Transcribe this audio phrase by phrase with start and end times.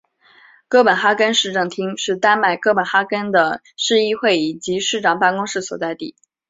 [0.67, 6.15] 哥本哈根市政厅是丹麦哥本哈根的市议会以及市长办公室所在地。